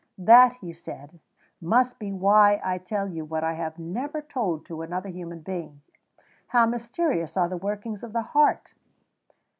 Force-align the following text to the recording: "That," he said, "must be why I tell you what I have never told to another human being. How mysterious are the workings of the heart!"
"That," 0.17 0.53
he 0.53 0.73
said, 0.73 1.19
"must 1.61 1.99
be 1.99 2.11
why 2.11 2.59
I 2.63 2.79
tell 2.79 3.07
you 3.07 3.23
what 3.23 3.43
I 3.43 3.53
have 3.53 3.77
never 3.77 4.19
told 4.19 4.65
to 4.65 4.81
another 4.81 5.09
human 5.09 5.41
being. 5.41 5.81
How 6.47 6.65
mysterious 6.65 7.37
are 7.37 7.47
the 7.47 7.55
workings 7.57 8.01
of 8.01 8.11
the 8.11 8.23
heart!" 8.23 8.73